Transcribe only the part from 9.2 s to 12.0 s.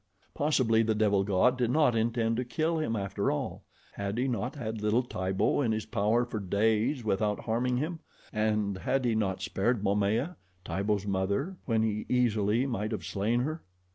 spared Momaya, Tibo's mother, when